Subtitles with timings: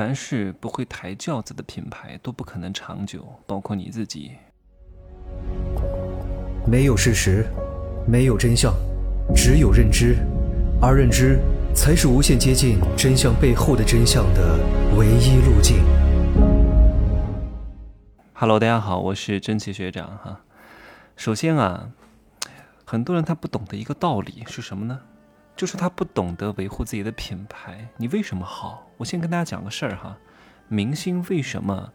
[0.00, 4.32] 凡是不会抬轿子的品牌都不可能长久，包括你自己。
[6.66, 7.44] 没有事实，
[8.08, 8.72] 没有真相，
[9.36, 10.16] 只有认知，
[10.80, 11.38] 而认知
[11.74, 14.58] 才是无限接近真相背后的真相的
[14.96, 15.84] 唯一路径。
[18.32, 20.40] Hello，大家好，我是真奇学长哈。
[21.14, 21.90] 首先啊，
[22.86, 24.98] 很多人他不懂得一个道理是什么呢？
[25.60, 27.86] 就是他不懂得维护自己的品牌。
[27.98, 28.88] 你为什么好？
[28.96, 30.16] 我先跟大家讲个事儿哈。
[30.68, 31.92] 明星为什么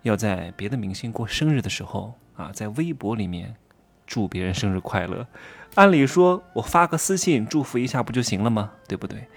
[0.00, 3.54] 要在别的明星过生日的时候啊，在微博里面
[4.06, 5.26] 祝别人生日快乐？
[5.74, 8.72] 按理说我发个私信祝福一下不就行了吗？
[8.88, 9.28] 对不对？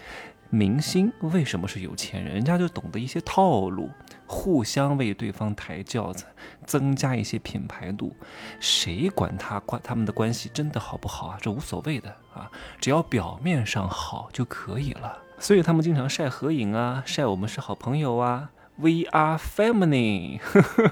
[0.50, 2.34] 明星为什么是有钱人？
[2.34, 3.90] 人家就懂得一些套路。
[4.32, 6.24] 互相为对方抬轿子，
[6.64, 8.16] 增加一些品牌度，
[8.60, 11.38] 谁管他关他们的关系真的好不好啊？
[11.42, 15.18] 这无所谓的啊，只要表面上好就可以了。
[15.40, 20.92] 所以他们经常晒合影啊，晒我们是好朋友啊，We are family 呵 呵。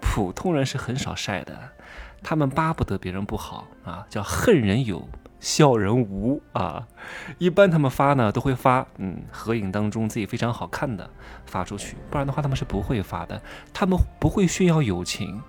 [0.00, 1.70] 普通人是很少晒的，
[2.22, 5.08] 他们巴不得别人不好啊，叫恨人有。
[5.40, 6.86] 笑人无啊，
[7.38, 11.08] 一般他们发呢都会发，嗯，合影当中自己非常好看的
[11.46, 13.40] 发出去，不然的话他们是不会发的。
[13.72, 15.40] 他们不会炫耀友情，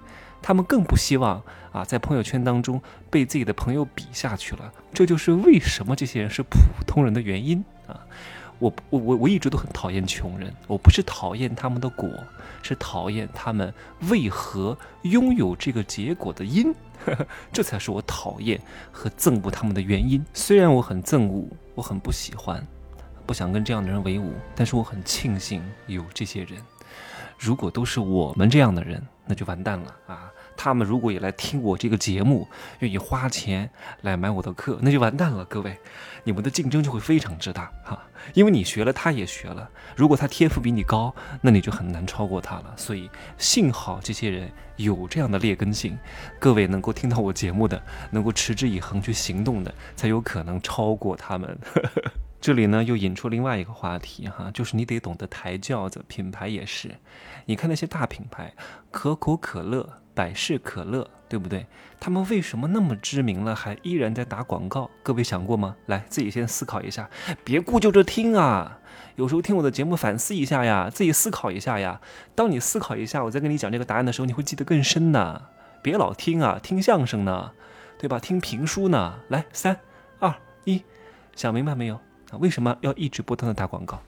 [0.42, 4.72] 他们更不希望啊在朋友圈当中被自己的朋友比下去了。
[4.94, 8.00] 这就是为什么这些人是普通人的原因啊。
[8.60, 12.10] 我我我我一直都很讨厌穷人，我不是讨厌他们的果，
[12.62, 13.74] 是讨厌他们
[14.10, 16.76] 为何拥有这个结果的因。
[17.52, 18.60] 这才是我讨厌
[18.92, 20.24] 和憎恶他们的原因。
[20.34, 22.66] 虽然我很憎恶，我很不喜欢，
[23.26, 26.62] 不想跟这样的人为伍，但是我很庆幸有这些人。
[27.38, 30.30] 如果都是我们这样的人，那就完蛋了啊！
[30.62, 32.46] 他们如果也来听我这个节目，
[32.80, 33.70] 愿意花钱
[34.02, 35.46] 来买我的课，那就完蛋了。
[35.46, 35.78] 各位，
[36.26, 37.98] 你们的竞争就会非常之大哈，
[38.34, 39.70] 因为你学了，他也学了。
[39.96, 42.74] 如果他天赋比你高，那你就很难超过他了。
[42.76, 45.98] 所以幸好这些人有这样的劣根性，
[46.42, 51.58] 各位能够听到我节目的，能够持之以恒去行动的，才有可能超过他们。
[52.42, 56.96] 这里呢，又引出另外一个话题哈，就是你得懂得抬轿子，品牌也是。
[57.46, 58.54] 你看那些大品牌，
[58.92, 61.66] 可口可乐、百事可乐，对不对？
[61.98, 64.92] 他们为什么那么知名了，还依然在打广告？
[65.02, 65.78] 各位想过吗？
[65.86, 67.10] 来，自己先思考一下，
[67.46, 68.80] 别顾就着听啊。
[69.16, 72.02] 有时候听我的节目反思一下呀，自己思考一下呀。
[72.36, 75.44] 当你思考一下，我再跟你讲这个答案的时候，你会记得更深呢。
[75.82, 77.54] 别老听啊，听相声呢，
[77.98, 78.20] 对吧？
[78.20, 79.22] 听评书呢。
[79.30, 79.80] 来，三、
[80.20, 80.36] 二、
[80.66, 80.84] 一，
[81.34, 81.96] 想明白没有？
[82.32, 84.02] 啊，为什么要一直不断的打广告？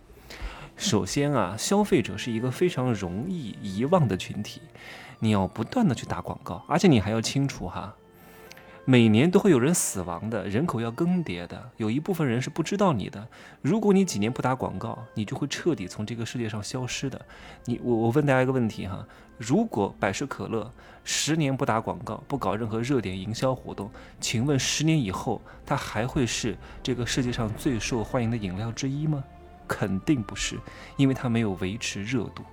[0.76, 4.62] 首先啊，消费者是一个非常容易遗忘的群体，
[5.24, 7.94] 你要不断的去打广告，而且你还要清楚哈，
[8.86, 13.28] 每年都会有人死亡的，人口要更迭的，有一部分人是不知道你的。
[13.62, 17.24] 如果你几年不打广告，你就会彻底从这个世界上消失的。
[17.66, 19.06] 你我我问大家一个问题哈，
[19.38, 20.74] 如果百事可乐
[21.04, 29.24] 十年不打广告，不搞任何热点营销活动，请问十年以后它还会是这个世界上最受欢迎的饮料之一吗？
[29.68, 30.60] 肯定不是，
[30.98, 32.44] 因为它没有维持热度。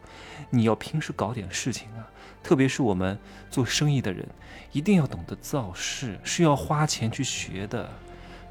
[0.50, 2.06] 你要平时搞点事情啊，
[2.42, 3.18] 特别是我们
[3.50, 4.26] 做生意的人，
[4.72, 7.90] 一定要懂得造势，是要花钱去学的，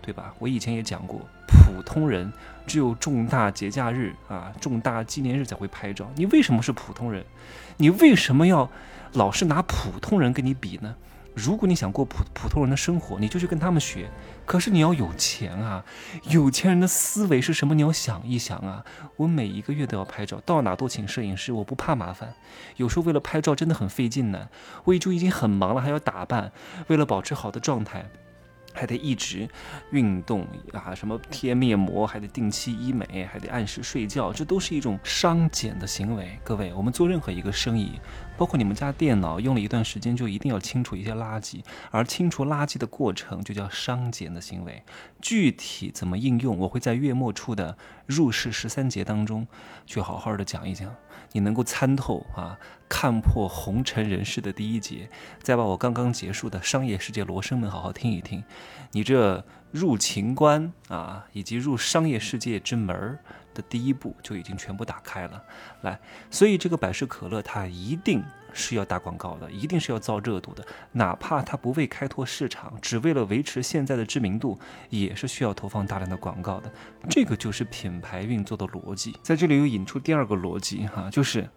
[0.01, 0.33] 对吧？
[0.39, 2.31] 我以前也讲过，普通人
[2.65, 6.09] 只有重大节假日啊、重大纪念日才会拍照。
[6.15, 7.25] 你为什么是普通人？
[7.77, 8.69] 你为什么要
[9.13, 10.95] 老是拿普通人跟你比呢？
[11.37, 14.09] 如果你想过普普通人的生活，你就去跟他们学。
[14.43, 15.85] 可是你要有钱啊！
[16.23, 17.75] 有钱人的思维是什么？
[17.75, 18.83] 你要想一想啊！
[19.17, 22.33] 我每一个月都要拍照，到哪都请摄影师，我不怕麻烦。
[22.77, 24.49] 有时候为了拍照真的很费劲呢。
[24.85, 26.51] 我已就已经很忙了，还要打扮，
[26.87, 28.09] 为了保持好的状态。
[28.77, 29.49] 还得一直
[29.91, 36.37] 运动啊，什么贴面膜，还得定期医美，还得按时睡觉，这都是一种伤减的行为。
[36.43, 37.99] 各位，我们做任何一个生意，
[38.37, 44.83] 包括你们家电脑用了一段时间，就一定要清除一些垃圾，而清除垃圾的过程就叫伤减的行为。
[45.19, 47.75] 具体怎么应用，我会在月末处的
[48.07, 49.45] 入世十三节当中
[49.85, 50.95] 去好好的讲一讲。
[51.33, 55.09] 你能够参透啊，看破红尘人世的第一节，
[55.43, 58.41] 再把我刚刚结束的商业世界罗生门好好听一听，
[58.93, 63.19] 你这入情关啊，以及入商业世界之门儿
[63.57, 65.43] 的第一步就已经全部打开了。
[65.81, 65.99] 来，
[66.29, 68.23] 所以这个百事可乐它一定
[68.53, 74.59] 是要打广告的，一定是要造热度的，哪怕它不为开拓市场，只为了维持现在的知名度，
[74.89, 76.71] 也是需要投放大量的广告的。
[77.09, 79.17] 这个就是品牌运作的逻辑。
[79.23, 81.49] 在这里又引出第二个逻辑哈，就是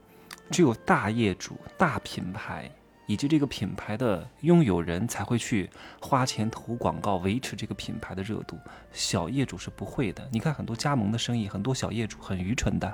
[0.50, 2.70] 只有大业主、大品牌。
[3.10, 5.68] 以及这个品牌的拥有人才会去
[6.00, 8.56] 花钱投广告维持这个品牌的热度，
[8.92, 10.28] 小业主是不会的。
[10.30, 12.86] 你看很多加盟的生意，很多小业主很愚蠢的。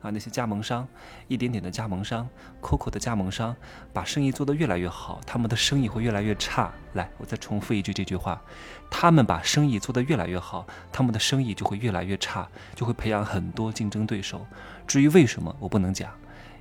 [0.00, 0.88] 啊，那些加盟商，
[1.28, 2.26] 一点点的加盟商
[2.62, 3.54] ，COCO 的加盟商，
[3.92, 6.72] 把生意做得越来越好，他们的生意会越来越差。
[6.94, 8.40] 来，我再重复一句这句话：
[8.90, 14.46] 他们把生意做得越来越好，他们的生意就会越来越差，就会培养很多竞争对手。
[14.86, 16.10] 至于为什么，我不能讲。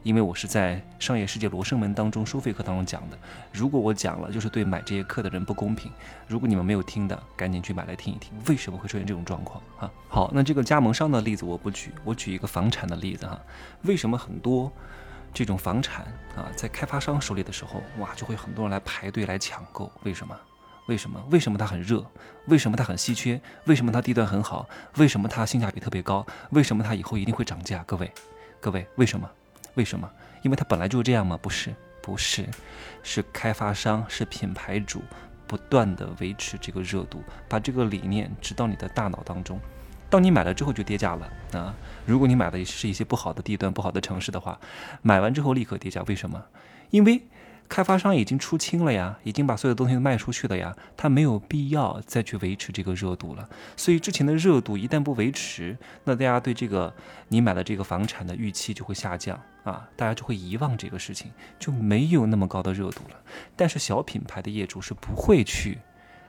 [0.03, 3.17] 因为我是在《商业世界罗生门》当中收费课当中讲的，
[3.51, 5.91] 如果我讲了，就是对买这些课的人不公平。
[6.27, 9.91] 如果你们没有听的，赶紧去买来听一听，为什么会出现这种状况啊？
[10.07, 13.39] 好，那这个加盟商的例子我不举，我举一个房产的例子哈。
[13.83, 14.71] 为什么很多
[15.33, 16.05] 这种房产
[16.35, 19.91] 啊，在开发商手里的时候，哇，就会很多人来排队来抢购？
[20.03, 20.35] 为什么？
[20.87, 21.21] 为什么？
[21.29, 22.03] 为什么它很热？
[22.47, 23.39] 为什么它很稀缺？
[23.65, 24.67] 为什么它地段很好？
[24.97, 26.25] 为什么它性价比特别高？
[26.49, 27.83] 为什么它以后一定会涨价？
[27.85, 28.11] 各位，
[28.59, 29.29] 各位，为什么？
[29.79, 30.11] 为什么？
[30.41, 31.39] 因为它本来就是这样吗？
[31.41, 32.45] 不是，不是，
[33.01, 35.01] 是开发商，是品牌主，
[35.47, 39.57] 不断的维持这个热度，把这个理念植到你的大脑当中。
[40.09, 41.73] 当你买了之后就跌价了啊！
[42.05, 44.59] 如果你买的是一些不好的地段、不好的城市的话，
[45.01, 46.03] 买完之后立刻跌价。
[46.07, 46.43] 为什么？
[46.89, 47.21] 因为。
[47.69, 53.47] 开发商已经出清了呀，已经把所有东西都卖出去了呀，他没有必要再去维持这个热度了。
[53.77, 56.91] 所以之前的热度一旦不维持，那大家对这个
[57.27, 63.15] 你买的这个房产的预期就会下降啊，大家就会遗忘这个事情，就没有那么高的热度了。
[63.55, 65.79] 但是小品牌的业主是不会去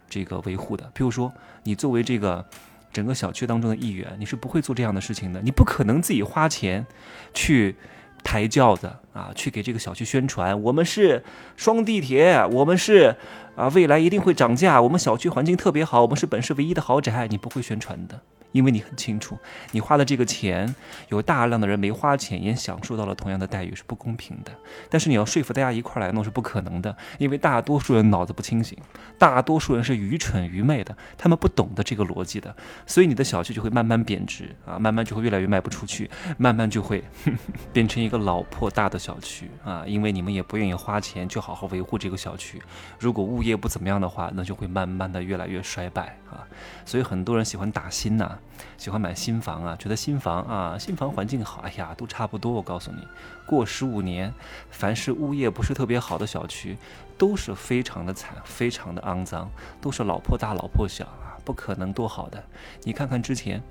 [0.09, 0.91] 这个维护的。
[0.95, 1.33] 比如说，
[1.63, 2.45] 你作为这个
[2.93, 6.87] 整个小区当中的一员，你是不会做这样的事情的，你不可能自己花钱
[7.35, 7.77] 去。
[8.23, 11.25] 抬轿子啊，去给这个小区宣传，我们是
[11.57, 13.17] 双地铁，我们是
[13.57, 18.21] 啊，未来一定会涨价，我们小区环境特别好，我们是本市唯一的豪宅，你不会宣传的。
[18.53, 19.39] 因为你很清楚，
[19.73, 20.75] 你花的这个钱，
[21.09, 24.53] 有大量的人没花钱也享受到了同样的待遇，是不公平的。
[24.89, 28.77] 但是你要说服大家一块来弄是不可能的，因为大多数人脑子不清醒，
[29.19, 32.55] 大多数人是愚蠢愚昧的，他们不懂得这个逻辑的，
[32.87, 37.05] 所以你的小区就会慢慢贬值啊，慢慢就会越来越卖不出去，慢慢就会
[37.73, 42.61] 变成一个老破大的小区啊，因为你们也不愿意花钱去好好维护这个小区。
[42.99, 46.43] 如果物业不怎么样的话，那就会慢慢的越来越衰败啊。
[46.85, 48.39] 所以很多人喜欢打新呐。
[48.77, 52.53] 喜欢买新房啊，觉得新房啊，新房环境好，哎呀，都差不多。
[52.53, 53.07] 我告诉你，
[53.47, 54.33] 过十五年，
[54.71, 56.77] 凡是物业不是特别好的小区，
[57.19, 59.51] 都是非常的惨，非常的肮脏，
[59.81, 62.43] 都是老破大、老破小啊，不可能多好的。
[62.83, 63.63] 你看看之前，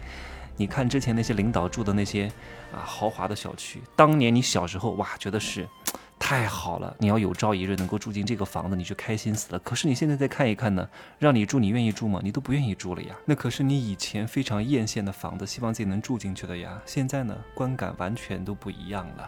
[0.57, 2.25] 你看之前那些领导住的那些
[2.73, 5.67] 啊豪华的小区，当年你小时候哇，觉得是。
[6.29, 6.95] 太好了！
[6.99, 9.57] 你要有朝一日能够住进这个房子，你就开心死了。
[9.57, 10.87] 可是你现在再看一看呢，
[11.17, 12.19] 让你住，你愿意住吗？
[12.23, 13.15] 你都不愿意住了呀。
[13.25, 16.79] 那可是你以前非常艳羡的房子，希望自己能住进去的呀。
[16.85, 19.27] 现在呢，观感完全都不一样了。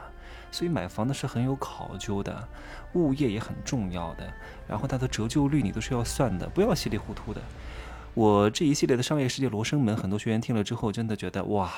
[0.51, 2.47] 所以买房子是很有考究的，
[2.93, 4.31] 物业也很重要的，
[4.67, 7.41] 然后它的折旧率你都是要算的，不要稀里糊涂的。
[8.13, 11.71] 我这一系列的商业世界罗生门，很多学员听了之后，真的觉得哇。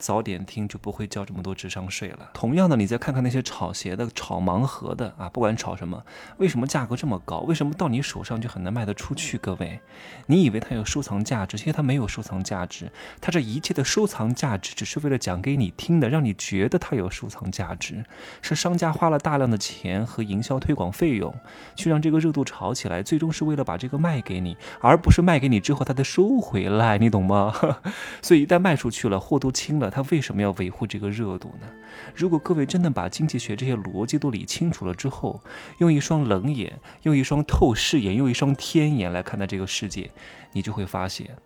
[0.00, 2.30] 早点听就不会交这么多智商税了。
[2.32, 6.02] 同样的，你再看看那些炒鞋的、炒盲盒的啊，不管炒什么，
[6.38, 7.40] 为什么价格这么高？
[7.40, 9.36] 为什么到你手上就很难卖得出去？
[9.36, 9.78] 各位，
[10.26, 12.90] 你以为它有收藏价值，其实它没有收藏价值。
[13.20, 18.02] 它这一切的收藏价值，只是为了讲给你听的，让你觉得它有收藏价值。
[18.40, 21.34] 是商家花了大量的钱和营销推广费用，
[21.76, 27.54] 去让这个热度炒起来，最终是为了把这个卖给你，而不是卖给你之后它再收回来，你懂吗？
[28.22, 29.89] 所以一旦卖出去了，货都清了。
[29.90, 31.66] 他为什么要维护这个热度呢？
[32.14, 35.40] 如果各位真的把经济学这些逻辑都理清楚了之后，
[35.78, 40.10] 用一双冷眼，用一双透视眼，用一双天眼来看待这个世界，
[40.52, 41.36] 你就会发现，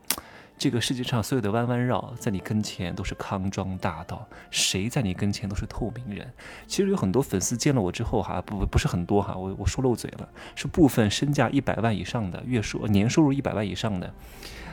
[0.56, 6.32] 这个世界上所有的弯弯绕，在你跟前都是康庄大道，谁在你跟前都是透明人。
[6.66, 14.12] 其实有很多粉丝见了我之后，哈，不不是很多哈，我我说漏嘴了，是部分身价一百万以上的，月收年收入一百万以上的。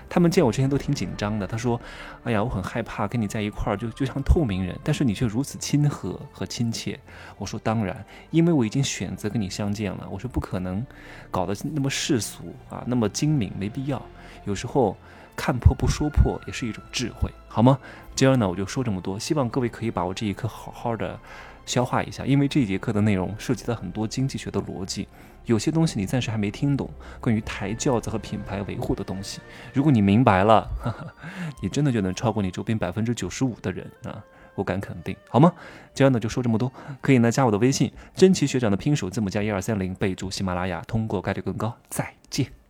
[0.08, 1.48] 他们见我之前都挺紧张的。
[1.48, 1.80] 他说
[2.26, 7.00] ：“哎呀，我很害怕跟你在一块儿，就就像透明人，但是你却如此亲和和亲切。”
[7.40, 10.86] 我说：“当然，因为我已经选择跟你相见了。”我说：“不可能
[11.32, 14.02] 搞得那么世俗啊，那么精明，没必要。
[14.44, 14.98] 有时候
[15.36, 17.78] 看破不说破也是一种智慧，好吗？”
[18.16, 21.18] 今儿呢，我就说这么多，希望各位可以把我这一课好好的
[21.66, 25.08] 消化一下，因为这节课的内容涉及到很多经济学的逻辑。
[25.46, 29.40] 有些东西你暂时还没听懂，关于抬轿子和品牌维护的东西，
[29.74, 30.70] 如果你明白了，
[31.62, 34.24] 你真的就能超过你周边百分之九十五的人啊！
[34.54, 35.52] 我敢肯定，好吗？
[35.94, 36.72] 今儿呢就说这么多，
[37.02, 41.76] 可以呢加我的微信，真奇学长的拼手字母加一二三零，备注喜马拉雅，通过概率更高。
[41.90, 42.61] 再见。